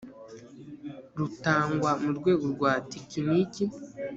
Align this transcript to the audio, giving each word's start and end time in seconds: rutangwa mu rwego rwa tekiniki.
rutangwa 1.17 1.91
mu 2.01 2.09
rwego 2.17 2.45
rwa 2.53 2.73
tekiniki. 2.91 3.63